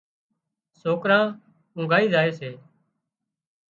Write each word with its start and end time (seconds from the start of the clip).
سوڪران 0.81 1.25
اونگھائي 1.75 2.05
زائي 2.13 2.31
سي 2.39 2.49